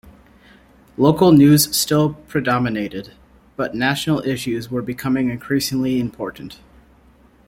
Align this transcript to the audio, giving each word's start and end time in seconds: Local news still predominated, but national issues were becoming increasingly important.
Local 0.97 1.31
news 1.31 1.77
still 1.77 2.13
predominated, 2.27 3.13
but 3.55 3.75
national 3.75 4.21
issues 4.23 4.71
were 4.71 4.81
becoming 4.81 5.29
increasingly 5.29 5.99
important. 5.99 6.59